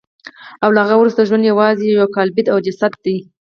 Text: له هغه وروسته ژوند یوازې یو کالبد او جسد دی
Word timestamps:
له 0.75 0.79
هغه 0.83 0.95
وروسته 0.97 1.27
ژوند 1.29 1.49
یوازې 1.51 1.85
یو 1.87 2.13
کالبد 2.15 2.47
او 2.53 2.57
جسد 2.65 2.93
دی 3.03 3.17